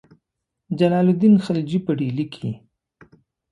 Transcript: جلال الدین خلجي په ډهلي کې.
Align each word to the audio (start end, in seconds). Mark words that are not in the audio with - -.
جلال 0.79 1.05
الدین 1.11 1.35
خلجي 1.45 1.79
په 1.85 1.91
ډهلي 1.99 2.25
کې. 2.33 2.49